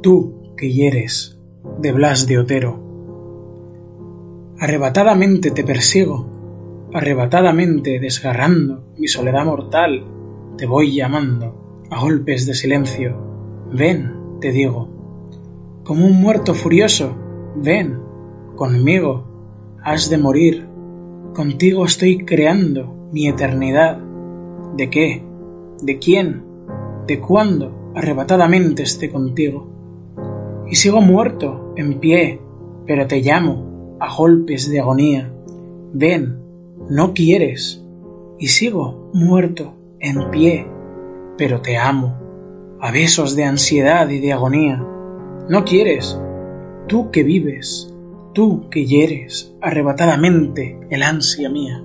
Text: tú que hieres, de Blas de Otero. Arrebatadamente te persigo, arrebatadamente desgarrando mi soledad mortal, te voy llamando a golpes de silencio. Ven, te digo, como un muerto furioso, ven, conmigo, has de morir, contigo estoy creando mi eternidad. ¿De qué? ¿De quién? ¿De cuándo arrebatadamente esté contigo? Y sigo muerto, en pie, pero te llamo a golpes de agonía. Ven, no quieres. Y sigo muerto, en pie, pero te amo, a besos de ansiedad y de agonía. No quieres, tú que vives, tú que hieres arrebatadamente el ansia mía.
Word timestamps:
tú 0.00 0.54
que 0.56 0.72
hieres, 0.72 1.38
de 1.78 1.92
Blas 1.92 2.26
de 2.26 2.38
Otero. 2.38 2.80
Arrebatadamente 4.58 5.50
te 5.50 5.64
persigo, 5.64 6.88
arrebatadamente 6.92 7.98
desgarrando 8.00 8.92
mi 8.98 9.08
soledad 9.08 9.44
mortal, 9.44 10.04
te 10.56 10.66
voy 10.66 10.94
llamando 10.94 11.86
a 11.90 12.00
golpes 12.00 12.46
de 12.46 12.54
silencio. 12.54 13.16
Ven, 13.72 14.38
te 14.40 14.52
digo, 14.52 14.88
como 15.84 16.06
un 16.06 16.20
muerto 16.20 16.54
furioso, 16.54 17.14
ven, 17.56 17.98
conmigo, 18.56 19.78
has 19.82 20.10
de 20.10 20.18
morir, 20.18 20.66
contigo 21.34 21.84
estoy 21.84 22.24
creando 22.24 23.08
mi 23.12 23.28
eternidad. 23.28 23.98
¿De 24.76 24.90
qué? 24.90 25.24
¿De 25.82 25.98
quién? 25.98 26.44
¿De 27.06 27.18
cuándo 27.20 27.92
arrebatadamente 27.94 28.82
esté 28.82 29.10
contigo? 29.10 29.79
Y 30.70 30.76
sigo 30.76 31.00
muerto, 31.00 31.74
en 31.76 31.98
pie, 31.98 32.40
pero 32.86 33.08
te 33.08 33.20
llamo 33.20 33.96
a 33.98 34.14
golpes 34.14 34.70
de 34.70 34.78
agonía. 34.78 35.32
Ven, 35.92 36.38
no 36.88 37.12
quieres. 37.12 37.84
Y 38.38 38.46
sigo 38.46 39.10
muerto, 39.12 39.74
en 39.98 40.30
pie, 40.30 40.68
pero 41.36 41.60
te 41.60 41.76
amo, 41.76 42.16
a 42.80 42.92
besos 42.92 43.34
de 43.34 43.44
ansiedad 43.44 44.08
y 44.10 44.20
de 44.20 44.32
agonía. 44.32 44.80
No 45.48 45.64
quieres, 45.64 46.20
tú 46.86 47.10
que 47.10 47.24
vives, 47.24 47.92
tú 48.32 48.68
que 48.70 48.86
hieres 48.86 49.52
arrebatadamente 49.60 50.78
el 50.88 51.02
ansia 51.02 51.50
mía. 51.50 51.82